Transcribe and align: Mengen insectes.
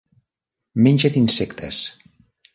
Mengen 0.85 1.13
insectes. 1.21 1.77